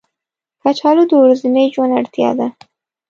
کچالو 0.63 1.03
د 1.07 1.11
ورځني 1.23 1.63
ژوند 1.73 1.95
اړتیا 1.99 2.29
ده 2.39 2.47